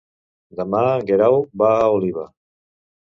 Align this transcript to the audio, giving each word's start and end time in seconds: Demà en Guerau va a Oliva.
Demà 0.61 0.79
en 0.93 1.05
Guerau 1.11 1.37
va 1.63 1.71
a 1.83 1.93
Oliva. 1.99 2.29